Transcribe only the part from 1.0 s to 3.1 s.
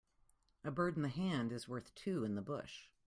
the hand is worth two in the bush.